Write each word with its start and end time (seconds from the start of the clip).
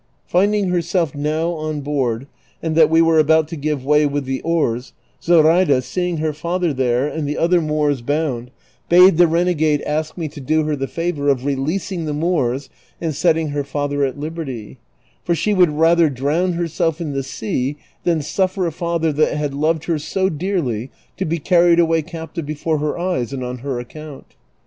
Finding 0.25 0.69
herself 0.69 1.13
now 1.13 1.51
on 1.51 1.81
board, 1.81 2.25
and 2.63 2.75
that 2.75 2.89
we 2.89 3.03
were 3.03 3.19
about 3.19 3.47
to 3.49 3.55
give 3.55 3.85
way 3.85 4.03
with 4.07 4.25
the 4.25 4.41
oars, 4.41 4.93
Zoraida, 5.21 5.79
seeing 5.83 6.17
her 6.17 6.33
father 6.33 6.73
there, 6.73 7.07
and 7.07 7.27
the 7.29 7.37
other 7.37 7.61
JMoors 7.61 8.03
bound, 8.03 8.49
bade 8.89 9.17
the 9.19 9.27
renegade 9.27 9.83
ask 9.83 10.17
me 10.17 10.27
to 10.29 10.41
do 10.41 10.63
her 10.63 10.75
the 10.75 10.87
favor 10.87 11.29
of 11.29 11.45
releasing 11.45 12.05
the 12.05 12.15
Moors 12.15 12.67
and 12.99 13.13
setting 13.15 13.49
her 13.49 13.63
father 13.63 14.03
at 14.03 14.17
liberty, 14.19 14.79
for 15.23 15.35
she 15.35 15.53
would 15.53 15.69
rather 15.69 16.09
drown 16.09 16.53
herself 16.53 16.99
in 16.99 17.11
the 17.13 17.21
sea 17.21 17.77
than 18.03 18.23
suffer 18.23 18.65
a 18.65 18.71
father 18.71 19.13
that 19.13 19.37
had 19.37 19.53
loved 19.53 19.83
her 19.83 19.99
so 19.99 20.29
dearly 20.29 20.89
to 21.17 21.25
be 21.25 21.37
carried 21.37 21.79
away 21.79 22.01
caiitive 22.01 22.43
before 22.47 22.79
her 22.79 22.97
eyes 22.97 23.31
and 23.31 23.43
on 23.43 23.59
her 23.59 23.79
account. 23.79 24.35